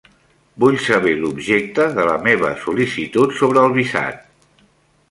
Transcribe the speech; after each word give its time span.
Vull 0.63 0.77
saber 0.85 1.13
l'objecte 1.19 1.87
de 1.99 2.07
la 2.09 2.17
meva 2.29 2.51
sol·licitut 2.65 3.39
sobre 3.43 3.65
el 3.69 3.79
visat. 3.79 4.27